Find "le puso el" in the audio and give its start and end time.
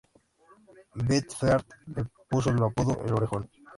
1.95-2.63